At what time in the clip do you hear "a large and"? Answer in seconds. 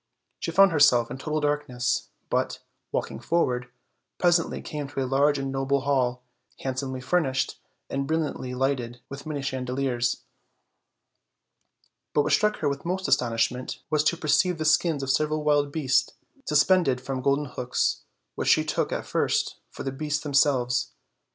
5.03-5.51